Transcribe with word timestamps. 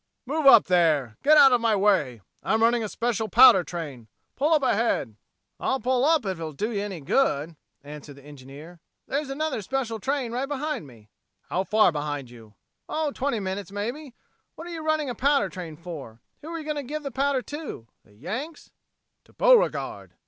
"Move 0.25 0.47
up 0.47 0.65
there! 0.65 1.15
Get 1.21 1.37
out 1.37 1.51
of 1.51 1.61
my 1.61 1.75
way! 1.75 2.21
I'm 2.41 2.63
running 2.63 2.83
a 2.83 2.89
special 2.89 3.29
powder 3.29 3.63
train! 3.63 4.07
Pull 4.35 4.51
up 4.51 4.63
ahead!" 4.63 5.15
"I'll 5.59 5.79
pull 5.79 6.03
up 6.03 6.25
if 6.25 6.39
it'll 6.39 6.53
do 6.53 6.71
you 6.71 6.81
any 6.81 7.01
good," 7.01 7.55
answered 7.83 8.15
the 8.15 8.25
engineer. 8.25 8.79
"There's 9.07 9.29
another 9.29 9.61
special 9.61 9.99
train 9.99 10.31
right 10.31 10.47
behind 10.47 10.87
me." 10.87 11.11
"How 11.51 11.63
far 11.63 11.91
behind 11.91 12.31
you?" 12.31 12.55
"Oh, 12.89 13.11
twenty 13.11 13.39
minutes, 13.39 13.71
maybe. 13.71 14.15
What 14.55 14.65
are 14.65 14.73
you 14.73 14.83
running 14.83 15.07
a 15.07 15.13
powder 15.13 15.49
train 15.49 15.77
for? 15.77 16.19
Who 16.41 16.47
are 16.47 16.57
you 16.57 16.65
going 16.65 16.77
to 16.77 16.81
give 16.81 17.03
the 17.03 17.11
powder 17.11 17.43
to? 17.43 17.85
The 18.03 18.15
Yanks?" 18.15 18.71
"To 19.25 19.33
Beauregard!" 19.33 20.15